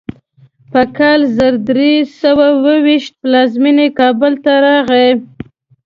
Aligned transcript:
په 0.71 0.81
کال 0.97 1.19
زر 1.37 1.53
درې 1.69 1.91
سوه 2.21 2.45
اوو 2.53 2.75
ویشت 2.85 3.13
پلازمینې 3.21 3.87
کابل 3.99 4.33
ته 4.43 4.53
راغی. 4.65 5.09